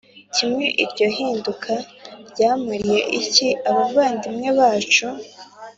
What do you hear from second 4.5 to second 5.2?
bacu